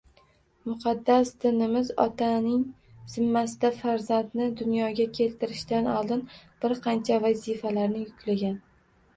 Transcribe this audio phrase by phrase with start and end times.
[0.67, 2.63] Muqaddas dinimiz otaning
[3.17, 6.25] zimmasiga farzandni dunyoga keltirishdan oldin
[6.65, 8.59] bir qancha vazifalarni yuklagan